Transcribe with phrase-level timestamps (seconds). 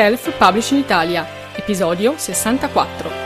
[0.00, 3.19] Self Publishing Italia, episodio 64.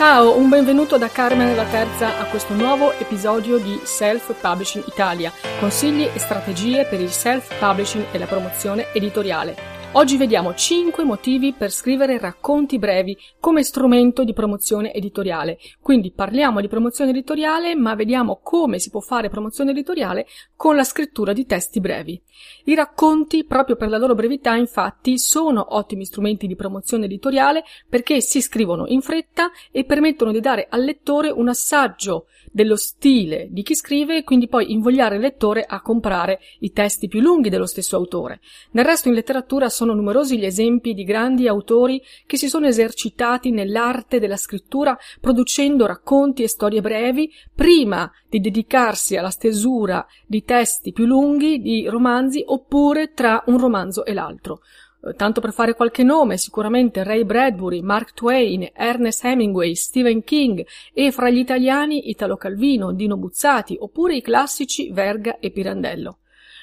[0.00, 5.30] Ciao, un benvenuto da Carmen la Terza a questo nuovo episodio di Self Publishing Italia,
[5.58, 9.79] consigli e strategie per il self publishing e la promozione editoriale.
[9.94, 15.58] Oggi vediamo 5 motivi per scrivere racconti brevi come strumento di promozione editoriale.
[15.80, 20.84] Quindi parliamo di promozione editoriale, ma vediamo come si può fare promozione editoriale con la
[20.84, 22.22] scrittura di testi brevi.
[22.66, 28.20] I racconti, proprio per la loro brevità, infatti, sono ottimi strumenti di promozione editoriale perché
[28.20, 33.62] si scrivono in fretta e permettono di dare al lettore un assaggio dello stile di
[33.62, 37.66] chi scrive e quindi poi invogliare il lettore a comprare i testi più lunghi dello
[37.66, 38.40] stesso autore.
[38.72, 43.50] Nel resto in letteratura sono numerosi gli esempi di grandi autori che si sono esercitati
[43.50, 50.92] nell'arte della scrittura producendo racconti e storie brevi prima di dedicarsi alla stesura di testi
[50.92, 54.60] più lunghi, di romanzi, oppure tra un romanzo e l'altro.
[55.02, 60.62] Eh, tanto per fare qualche nome, sicuramente Ray Bradbury, Mark Twain, Ernest Hemingway, Stephen King
[60.92, 66.18] e fra gli italiani Italo Calvino, Dino Buzzati oppure i classici Verga e Pirandello.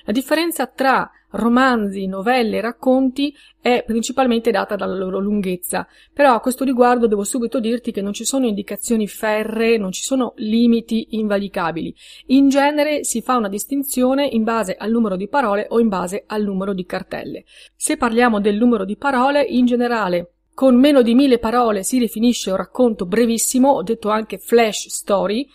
[0.05, 6.63] La differenza tra romanzi, novelle racconti è principalmente data dalla loro lunghezza, però a questo
[6.63, 11.93] riguardo devo subito dirti che non ci sono indicazioni ferree, non ci sono limiti invalicabili.
[12.27, 16.23] In genere si fa una distinzione in base al numero di parole o in base
[16.27, 17.45] al numero di cartelle.
[17.75, 22.49] Se parliamo del numero di parole, in generale con meno di mille parole si definisce
[22.49, 25.47] un racconto brevissimo, detto anche flash story,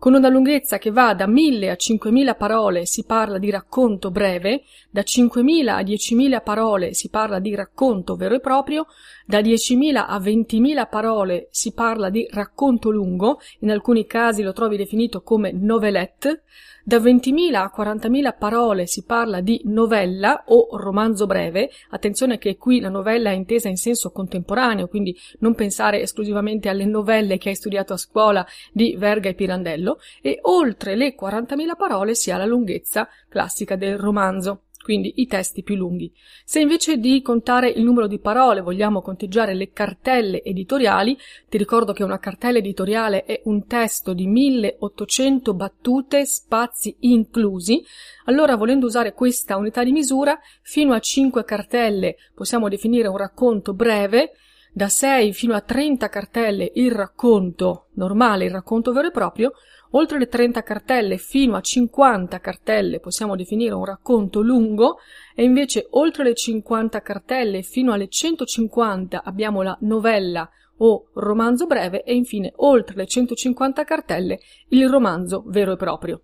[0.00, 4.62] con una lunghezza che va da 1000 a 5000 parole si parla di racconto breve,
[4.90, 8.86] da 5000 a 10000 parole si parla di racconto vero e proprio,
[9.26, 14.78] da 10.000 a 20.000 parole si parla di racconto lungo, in alcuni casi lo trovi
[14.78, 16.44] definito come novelette,
[16.84, 21.70] da 20.000 a 40.000 parole si parla di novella o romanzo breve.
[21.90, 26.84] Attenzione che qui la novella è intesa in senso contemporaneo, quindi non pensare esclusivamente alle
[26.84, 29.98] novelle che hai studiato a scuola di Verga e Pirandello.
[30.20, 35.62] E oltre le 40.000 parole si ha la lunghezza classica del romanzo quindi i testi
[35.62, 36.12] più lunghi.
[36.44, 41.16] Se invece di contare il numero di parole vogliamo conteggiare le cartelle editoriali,
[41.48, 47.80] ti ricordo che una cartella editoriale è un testo di 1800 battute, spazi inclusi,
[48.24, 53.74] allora volendo usare questa unità di misura, fino a 5 cartelle possiamo definire un racconto
[53.74, 54.32] breve,
[54.72, 59.52] da 6 fino a 30 cartelle il racconto normale, il racconto vero e proprio,
[59.90, 64.98] oltre le 30 cartelle fino a 50 cartelle possiamo definire un racconto lungo
[65.34, 72.02] e invece oltre le 50 cartelle fino alle 150 abbiamo la novella o romanzo breve
[72.02, 76.22] e infine oltre le 150 cartelle il romanzo vero e proprio.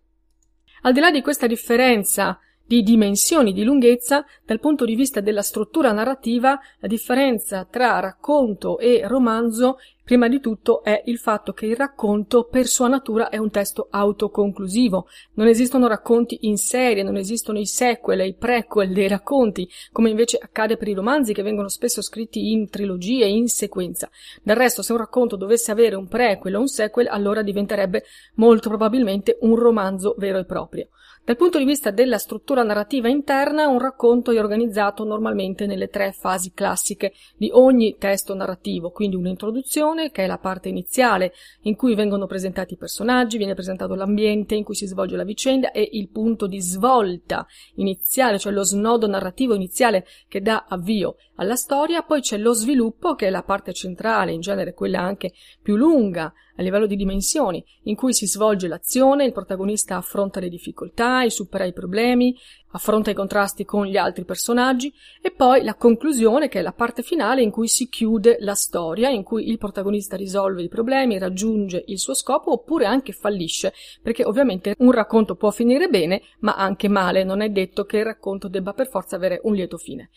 [0.82, 5.42] Al di là di questa differenza di dimensioni di lunghezza, dal punto di vista della
[5.42, 11.66] struttura narrativa, la differenza tra racconto e romanzo, prima di tutto, è il fatto che
[11.66, 15.06] il racconto per sua natura è un testo autoconclusivo.
[15.34, 20.10] Non esistono racconti in serie, non esistono i sequel e i prequel dei racconti, come
[20.10, 24.10] invece accade per i romanzi che vengono spesso scritti in trilogie, in sequenza.
[24.42, 28.04] Del resto, se un racconto dovesse avere un prequel o un sequel, allora diventerebbe
[28.34, 30.88] molto probabilmente un romanzo vero e proprio.
[31.26, 36.12] Dal punto di vista della struttura narrativa interna, un racconto è organizzato normalmente nelle tre
[36.12, 41.96] fasi classiche di ogni testo narrativo, quindi un'introduzione, che è la parte iniziale in cui
[41.96, 46.10] vengono presentati i personaggi, viene presentato l'ambiente in cui si svolge la vicenda e il
[46.10, 52.20] punto di svolta iniziale, cioè lo snodo narrativo iniziale che dà avvio alla storia, poi
[52.20, 56.62] c'è lo sviluppo, che è la parte centrale, in genere quella anche più lunga, a
[56.62, 61.64] livello di dimensioni, in cui si svolge l'azione, il protagonista affronta le difficoltà, e supera
[61.64, 62.36] i problemi,
[62.70, 64.92] affronta i contrasti con gli altri personaggi
[65.22, 69.08] e poi la conclusione che è la parte finale in cui si chiude la storia,
[69.08, 73.72] in cui il protagonista risolve i problemi, raggiunge il suo scopo oppure anche fallisce,
[74.02, 78.04] perché ovviamente un racconto può finire bene ma anche male, non è detto che il
[78.04, 80.10] racconto debba per forza avere un lieto fine.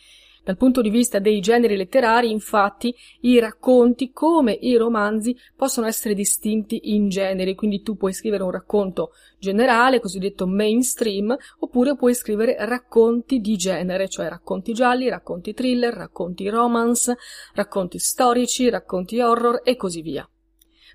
[0.44, 6.14] Dal punto di vista dei generi letterari, infatti, i racconti, come i romanzi, possono essere
[6.14, 12.56] distinti in generi, quindi tu puoi scrivere un racconto generale, cosiddetto mainstream, oppure puoi scrivere
[12.60, 17.18] racconti di genere, cioè racconti gialli, racconti thriller, racconti romance,
[17.54, 20.28] racconti storici, racconti horror e così via.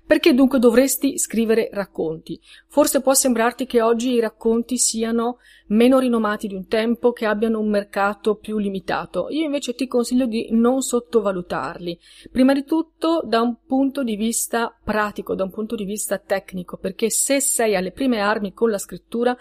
[0.07, 2.39] Perché dunque dovresti scrivere racconti?
[2.67, 5.37] Forse può sembrarti che oggi i racconti siano
[5.67, 9.27] meno rinomati di un tempo, che abbiano un mercato più limitato.
[9.29, 11.97] Io invece ti consiglio di non sottovalutarli.
[12.31, 16.77] Prima di tutto da un punto di vista pratico, da un punto di vista tecnico,
[16.77, 19.35] perché se sei alle prime armi con la scrittura,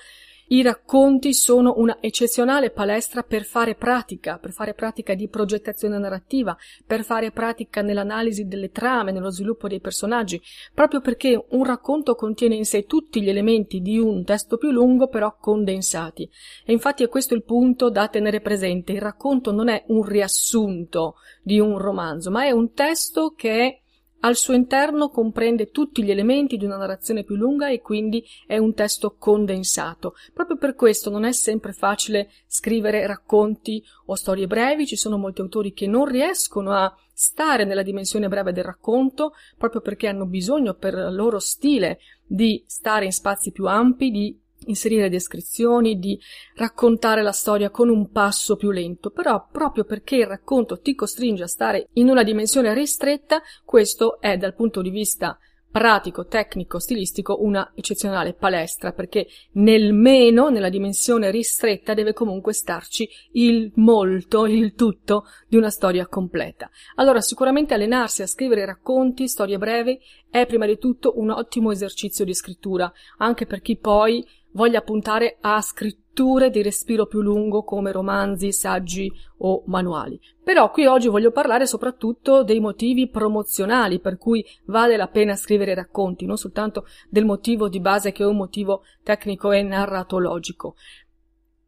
[0.48, 6.56] i racconti sono una eccezionale palestra per fare pratica, per fare pratica di progettazione narrativa,
[6.86, 10.40] per fare pratica nell'analisi delle trame, nello sviluppo dei personaggi,
[10.72, 15.08] proprio perché un racconto contiene in sé tutti gli elementi di un testo più lungo,
[15.08, 16.28] però condensati.
[16.64, 18.92] E infatti è questo il punto da tenere presente.
[18.92, 23.82] Il racconto non è un riassunto di un romanzo, ma è un testo che è
[24.24, 28.56] al suo interno comprende tutti gli elementi di una narrazione più lunga e quindi è
[28.56, 30.14] un testo condensato.
[30.32, 35.42] Proprio per questo non è sempre facile scrivere racconti o storie brevi, ci sono molti
[35.42, 40.74] autori che non riescono a stare nella dimensione breve del racconto proprio perché hanno bisogno
[40.74, 46.18] per il loro stile di stare in spazi più ampi, di inserire descrizioni, di
[46.54, 51.44] raccontare la storia con un passo più lento, però proprio perché il racconto ti costringe
[51.44, 55.38] a stare in una dimensione ristretta, questo è dal punto di vista
[55.74, 63.08] pratico, tecnico, stilistico una eccezionale palestra, perché nel meno, nella dimensione ristretta, deve comunque starci
[63.32, 66.70] il molto, il tutto di una storia completa.
[66.94, 69.98] Allora, sicuramente allenarsi a scrivere racconti, storie brevi,
[70.30, 75.36] è prima di tutto un ottimo esercizio di scrittura, anche per chi poi voglia puntare
[75.40, 80.18] a scritture di respiro più lungo come romanzi, saggi o manuali.
[80.42, 85.74] Però qui oggi voglio parlare soprattutto dei motivi promozionali per cui vale la pena scrivere
[85.74, 90.76] racconti, non soltanto del motivo di base che è un motivo tecnico e narratologico.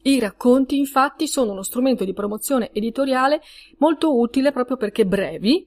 [0.03, 3.41] I racconti infatti sono uno strumento di promozione editoriale
[3.79, 5.67] molto utile proprio perché brevi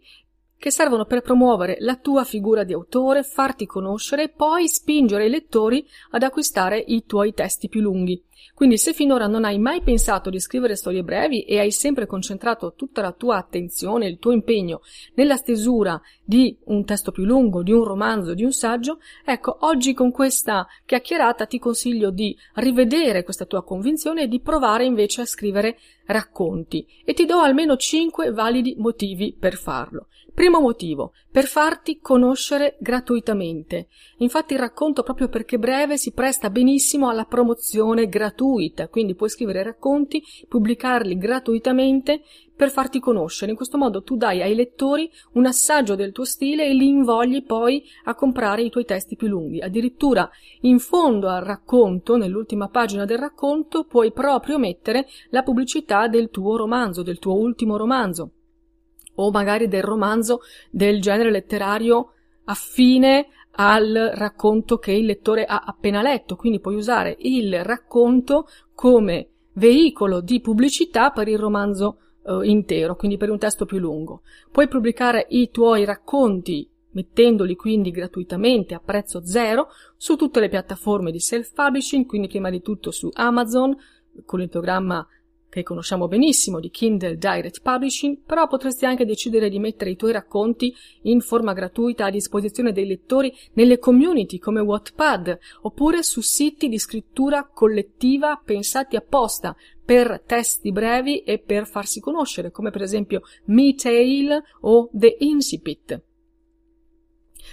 [0.60, 5.30] che servono per promuovere la tua figura di autore, farti conoscere e poi spingere i
[5.30, 8.22] lettori ad acquistare i tuoi testi più lunghi.
[8.54, 12.74] Quindi se finora non hai mai pensato di scrivere storie brevi e hai sempre concentrato
[12.76, 14.82] tutta la tua attenzione, il tuo impegno
[15.14, 19.94] nella stesura di un testo più lungo, di un romanzo, di un saggio, ecco, oggi
[19.94, 25.26] con questa chiacchierata ti consiglio di rivedere questa tua convinzione e di provare invece a
[25.26, 25.78] scrivere
[26.10, 30.08] racconti e ti do almeno cinque validi motivi per farlo.
[30.34, 33.88] Primo motivo, per farti conoscere gratuitamente.
[34.20, 39.64] Infatti il racconto, proprio perché breve, si presta benissimo alla promozione gratuita, quindi puoi scrivere
[39.64, 42.22] racconti, pubblicarli gratuitamente
[42.60, 43.52] per farti conoscere.
[43.52, 47.46] In questo modo tu dai ai lettori un assaggio del tuo stile e li invogli
[47.46, 49.62] poi a comprare i tuoi testi più lunghi.
[49.62, 50.30] Addirittura
[50.64, 56.58] in fondo al racconto, nell'ultima pagina del racconto, puoi proprio mettere la pubblicità del tuo
[56.58, 58.32] romanzo, del tuo ultimo romanzo
[59.16, 62.12] o magari del romanzo del genere letterario
[62.44, 69.30] affine al racconto che il lettore ha appena letto, quindi puoi usare il racconto come
[69.54, 74.22] veicolo di pubblicità per il romanzo eh, intero, quindi per un testo più lungo.
[74.52, 81.12] Puoi pubblicare i tuoi racconti mettendoli quindi gratuitamente a prezzo zero su tutte le piattaforme
[81.12, 83.76] di self-publishing, quindi prima di tutto su Amazon
[84.26, 85.06] con il programma
[85.50, 90.12] che conosciamo benissimo di Kindle Direct Publishing, però potresti anche decidere di mettere i tuoi
[90.12, 96.70] racconti in forma gratuita a disposizione dei lettori nelle community come Wattpad oppure su siti
[96.70, 103.22] di scrittura collettiva pensati apposta per testi brevi e per farsi conoscere, come per esempio
[103.46, 106.09] Me Tale o The Incipit.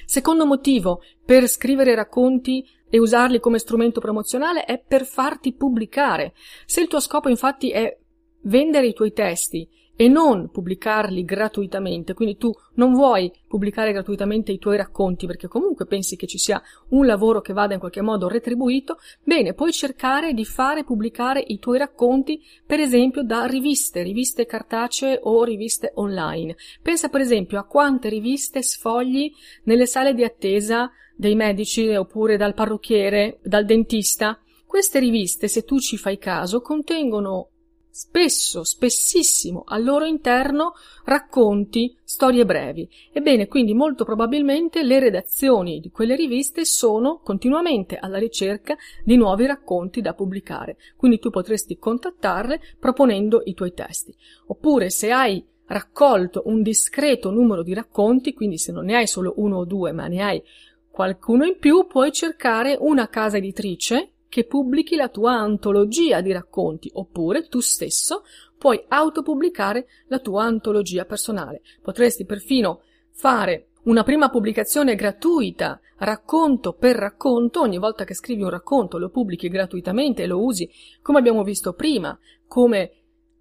[0.04, 6.34] Secondo motivo per scrivere racconti e usarli come strumento promozionale è per farti pubblicare.
[6.66, 7.98] Se il tuo scopo infatti è
[8.42, 14.58] vendere i tuoi testi e non pubblicarli gratuitamente, quindi tu non vuoi pubblicare gratuitamente i
[14.58, 18.28] tuoi racconti perché comunque pensi che ci sia un lavoro che vada in qualche modo
[18.28, 24.44] retribuito, bene, puoi cercare di fare pubblicare i tuoi racconti, per esempio, da riviste, riviste
[24.44, 26.56] cartacee o riviste online.
[26.82, 29.32] Pensa per esempio a quante riviste sfogli
[29.64, 34.38] nelle sale di attesa dei medici oppure dal parrucchiere, dal dentista.
[34.66, 37.48] Queste riviste, se tu ci fai caso, contengono
[37.96, 40.74] spesso, spessissimo al loro interno
[41.06, 42.86] racconti, storie brevi.
[43.10, 49.46] Ebbene, quindi molto probabilmente le redazioni di quelle riviste sono continuamente alla ricerca di nuovi
[49.46, 50.76] racconti da pubblicare.
[50.94, 54.14] Quindi tu potresti contattarle proponendo i tuoi testi.
[54.48, 59.32] Oppure se hai raccolto un discreto numero di racconti, quindi se non ne hai solo
[59.38, 60.42] uno o due, ma ne hai
[60.90, 66.90] qualcuno in più, puoi cercare una casa editrice che pubblichi la tua antologia di racconti,
[66.92, 68.22] oppure tu stesso
[68.58, 71.62] puoi autopubblicare la tua antologia personale.
[71.80, 78.50] Potresti perfino fare una prima pubblicazione gratuita, racconto per racconto, ogni volta che scrivi un
[78.50, 80.68] racconto lo pubblichi gratuitamente e lo usi,
[81.00, 82.92] come abbiamo visto prima, come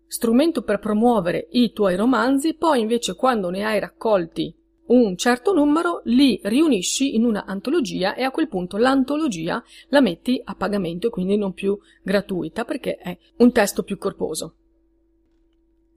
[0.07, 4.55] strumento per promuovere i tuoi romanzi, poi invece quando ne hai raccolti
[4.87, 10.39] un certo numero, li riunisci in una antologia e a quel punto l'antologia la metti
[10.43, 14.55] a pagamento e quindi non più gratuita perché è un testo più corposo.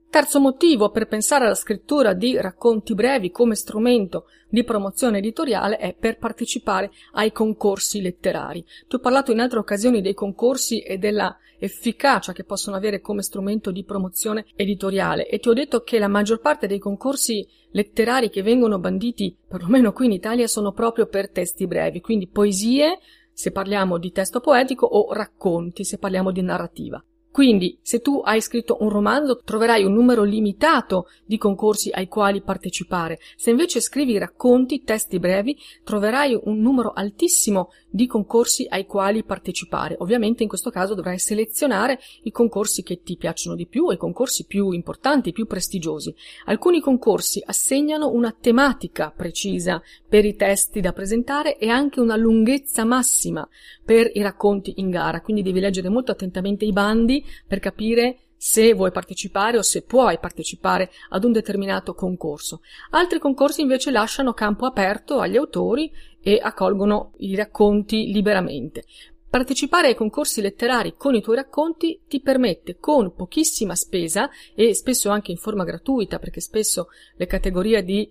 [0.09, 5.93] Terzo motivo per pensare alla scrittura di racconti brevi come strumento di promozione editoriale è
[5.93, 8.65] per partecipare ai concorsi letterari.
[8.87, 13.21] Ti ho parlato in altre occasioni dei concorsi e della efficacia che possono avere come
[13.21, 18.31] strumento di promozione editoriale e ti ho detto che la maggior parte dei concorsi letterari
[18.31, 22.97] che vengono banditi, perlomeno qui in Italia, sono proprio per testi brevi, quindi poesie
[23.31, 27.03] se parliamo di testo poetico o racconti se parliamo di narrativa.
[27.31, 32.41] Quindi, se tu hai scritto un romanzo, troverai un numero limitato di concorsi ai quali
[32.41, 33.19] partecipare.
[33.35, 39.95] Se invece scrivi racconti, testi brevi, troverai un numero altissimo di concorsi ai quali partecipare.
[39.99, 44.45] Ovviamente in questo caso dovrai selezionare i concorsi che ti piacciono di più i concorsi
[44.45, 46.13] più importanti, più prestigiosi.
[46.45, 52.83] Alcuni concorsi assegnano una tematica precisa per i testi da presentare e anche una lunghezza
[52.85, 53.47] massima
[53.83, 58.73] per i racconti in gara, quindi devi leggere molto attentamente i bandi per capire se
[58.73, 62.61] vuoi partecipare o se puoi partecipare ad un determinato concorso.
[62.91, 68.85] Altri concorsi invece lasciano campo aperto agli autori e accolgono i racconti liberamente.
[69.29, 75.09] Partecipare ai concorsi letterari con i tuoi racconti ti permette con pochissima spesa e spesso
[75.09, 78.09] anche in forma gratuita perché spesso le categorie di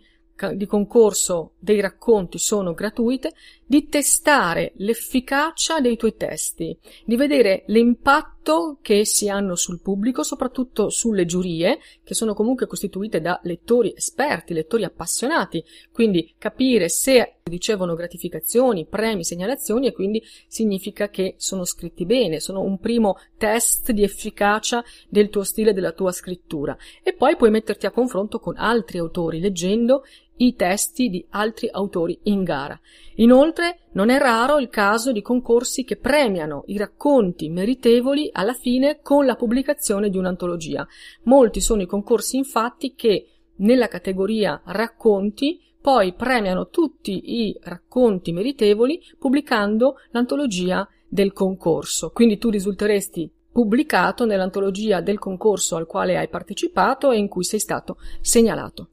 [0.55, 3.35] di concorso dei racconti sono gratuite,
[3.67, 8.38] di testare l'efficacia dei tuoi testi, di vedere l'impatto
[8.81, 14.55] che essi hanno sul pubblico, soprattutto sulle giurie, che sono comunque costituite da lettori esperti,
[14.55, 15.63] lettori appassionati,
[15.93, 22.61] quindi capire se ricevono gratificazioni, premi, segnalazioni e quindi significa che sono scritti bene, sono
[22.63, 26.77] un primo test di efficacia del tuo stile, della tua scrittura.
[27.03, 30.05] E poi puoi metterti a confronto con altri autori leggendo
[30.39, 32.79] i testi di altri autori in gara.
[33.17, 39.01] Inoltre, non è raro il caso di concorsi che premiano i racconti meritevoli alla fine
[39.03, 40.87] con la pubblicazione di un'antologia.
[41.25, 43.27] Molti sono i concorsi infatti che
[43.57, 52.11] nella categoria racconti poi premiano tutti i racconti meritevoli pubblicando l'antologia del concorso.
[52.11, 57.59] Quindi tu risulteresti pubblicato nell'antologia del concorso al quale hai partecipato e in cui sei
[57.59, 58.91] stato segnalato.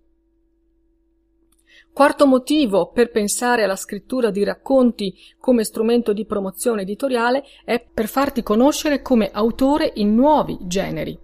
[1.96, 8.10] Quarto motivo per pensare alla scrittura di racconti come strumento di promozione editoriale è per
[8.10, 11.18] farti conoscere come autore in nuovi generi.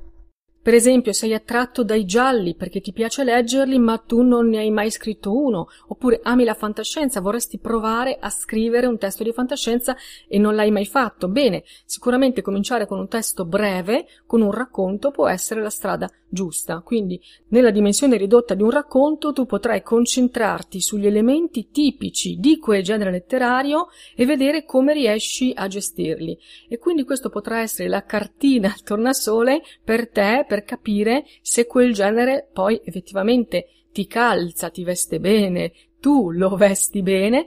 [0.64, 4.70] Per esempio, sei attratto dai gialli perché ti piace leggerli, ma tu non ne hai
[4.70, 9.96] mai scritto uno, oppure ami la fantascienza, vorresti provare a scrivere un testo di fantascienza
[10.28, 11.28] e non l'hai mai fatto.
[11.28, 16.82] Bene, sicuramente cominciare con un testo breve, con un racconto, può essere la strada giusta.
[16.82, 22.84] Quindi, nella dimensione ridotta di un racconto, tu potrai concentrarti sugli elementi tipici di quel
[22.84, 26.38] genere letterario e vedere come riesci a gestirli.
[26.70, 31.94] E quindi questo potrà essere la cartina al tornasole per te per capire se quel
[31.94, 37.46] genere poi effettivamente ti calza, ti veste bene, tu lo vesti bene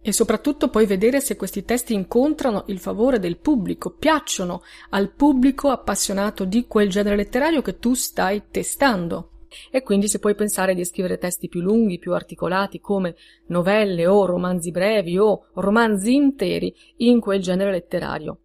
[0.00, 5.70] e soprattutto poi vedere se questi testi incontrano il favore del pubblico, piacciono al pubblico
[5.70, 9.30] appassionato di quel genere letterario che tu stai testando.
[9.72, 14.26] E quindi se puoi pensare di scrivere testi più lunghi, più articolati, come novelle o
[14.26, 18.38] romanzi brevi o romanzi interi in quel genere letterario.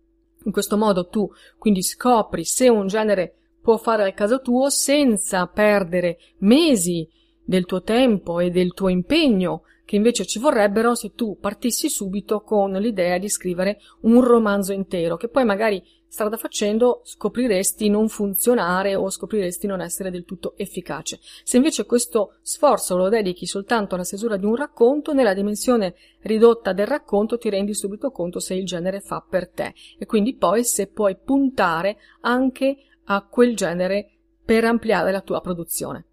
[0.46, 3.39] In questo modo tu quindi scopri se un genere
[3.70, 7.08] può fare al caso tuo senza perdere mesi
[7.46, 12.42] del tuo tempo e del tuo impegno che invece ci vorrebbero se tu partissi subito
[12.42, 18.96] con l'idea di scrivere un romanzo intero, che poi magari strada facendo scopriresti non funzionare
[18.96, 21.20] o scopriresti non essere del tutto efficace.
[21.44, 26.74] Se invece questo sforzo lo dedichi soltanto alla stesura di un racconto, nella dimensione ridotta
[26.74, 30.64] del racconto ti rendi subito conto se il genere fa per te e quindi poi
[30.66, 32.76] se puoi puntare anche
[33.12, 34.10] a quel genere
[34.46, 36.06] per ampliare la tua produzione.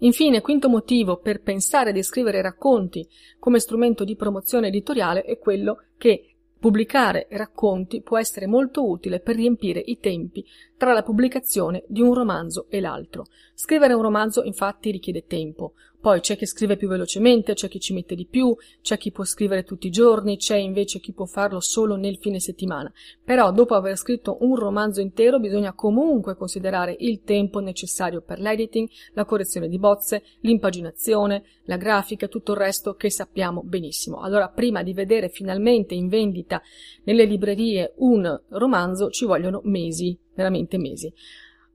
[0.00, 5.84] Infine, quinto motivo per pensare di scrivere racconti come strumento di promozione editoriale è quello
[5.96, 10.44] che Pubblicare racconti può essere molto utile per riempire i tempi
[10.76, 13.26] tra la pubblicazione di un romanzo e l'altro.
[13.54, 15.74] Scrivere un romanzo infatti richiede tempo,
[16.06, 19.24] poi c'è chi scrive più velocemente, c'è chi ci mette di più, c'è chi può
[19.24, 22.92] scrivere tutti i giorni, c'è invece chi può farlo solo nel fine settimana.
[23.24, 28.88] Però dopo aver scritto un romanzo intero bisogna comunque considerare il tempo necessario per l'editing,
[29.14, 34.20] la correzione di bozze, l'impaginazione, la grafica, tutto il resto che sappiamo benissimo.
[34.20, 36.62] Allora prima di vedere finalmente in vendita
[37.02, 41.12] nelle librerie un romanzo ci vogliono mesi, veramente mesi.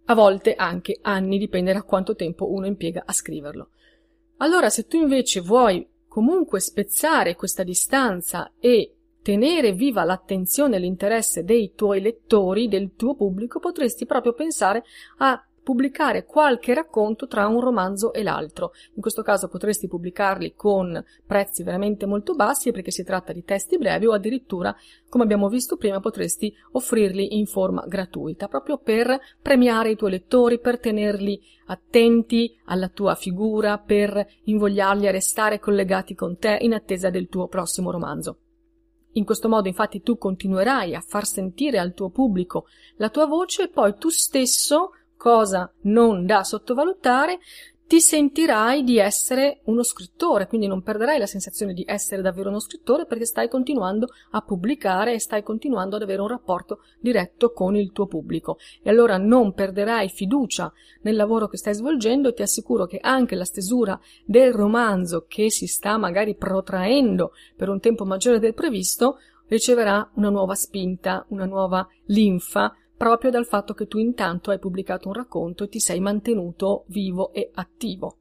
[0.05, 3.71] A volte anche anni, dipende da quanto tempo uno impiega a scriverlo.
[4.41, 11.43] Allora, se tu invece vuoi comunque spezzare questa distanza e tenere viva l'attenzione e l'interesse
[11.43, 14.83] dei tuoi lettori, del tuo pubblico, potresti proprio pensare
[15.19, 18.71] a pubblicare qualche racconto tra un romanzo e l'altro.
[18.95, 23.77] In questo caso potresti pubblicarli con prezzi veramente molto bassi perché si tratta di testi
[23.77, 24.75] brevi o addirittura,
[25.09, 30.59] come abbiamo visto prima, potresti offrirli in forma gratuita, proprio per premiare i tuoi lettori,
[30.59, 37.09] per tenerli attenti alla tua figura, per invogliarli a restare collegati con te in attesa
[37.09, 38.37] del tuo prossimo romanzo.
[39.13, 43.63] In questo modo infatti tu continuerai a far sentire al tuo pubblico la tua voce
[43.63, 47.37] e poi tu stesso cosa non da sottovalutare,
[47.85, 52.59] ti sentirai di essere uno scrittore, quindi non perderai la sensazione di essere davvero uno
[52.59, 57.75] scrittore perché stai continuando a pubblicare e stai continuando ad avere un rapporto diretto con
[57.75, 58.57] il tuo pubblico.
[58.81, 63.35] E allora non perderai fiducia nel lavoro che stai svolgendo e ti assicuro che anche
[63.35, 69.17] la stesura del romanzo che si sta magari protraendo per un tempo maggiore del previsto
[69.49, 75.07] riceverà una nuova spinta, una nuova linfa proprio dal fatto che tu intanto hai pubblicato
[75.07, 78.17] un racconto e ti sei mantenuto vivo e attivo.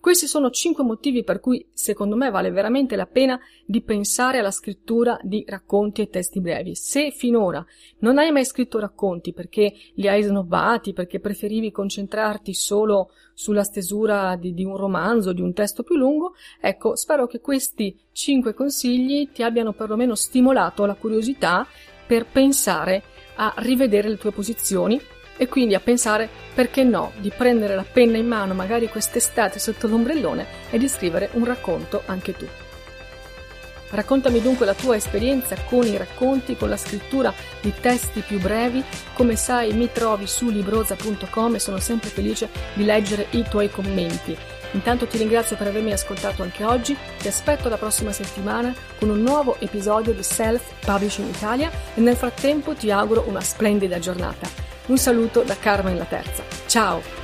[0.00, 4.50] Questi sono cinque motivi per cui secondo me vale veramente la pena di pensare alla
[4.50, 6.74] scrittura di racconti e testi brevi.
[6.74, 7.64] Se finora
[8.00, 14.34] non hai mai scritto racconti perché li hai snobbati, perché preferivi concentrarti solo sulla stesura
[14.34, 19.30] di, di un romanzo, di un testo più lungo, ecco, spero che questi cinque consigli
[19.30, 21.64] ti abbiano perlomeno stimolato la curiosità
[22.04, 23.02] per pensare
[23.40, 25.00] a rivedere le tue posizioni
[25.36, 29.86] e quindi a pensare perché no di prendere la penna in mano magari quest'estate sotto
[29.86, 32.46] l'ombrellone e di scrivere un racconto anche tu.
[33.90, 38.84] Raccontami dunque la tua esperienza con i racconti, con la scrittura di testi più brevi.
[39.14, 44.36] Come sai mi trovi su libroza.com e sono sempre felice di leggere i tuoi commenti.
[44.72, 49.20] Intanto ti ringrazio per avermi ascoltato anche oggi, ti aspetto la prossima settimana con un
[49.20, 54.48] nuovo episodio di Self Publishing Italia e nel frattempo ti auguro una splendida giornata.
[54.86, 56.42] Un saluto da Carmen la Terza.
[56.66, 57.17] Ciao!